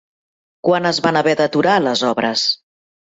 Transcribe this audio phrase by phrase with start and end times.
[0.67, 2.51] Quan es van haver d'aturar les obres?